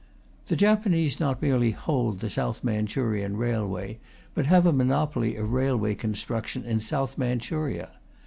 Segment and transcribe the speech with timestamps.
[0.47, 3.99] The Japanese not merely hold the South Manchurian Railway,
[4.33, 7.89] but have a monopoly of railway construction in South Manchuria.